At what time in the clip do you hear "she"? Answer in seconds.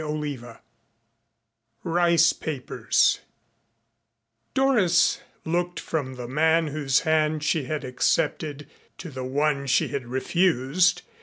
7.43-7.65, 9.67-9.89